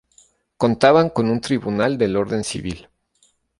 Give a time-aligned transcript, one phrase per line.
[0.57, 2.89] Contaban con un tribunal del orden civil.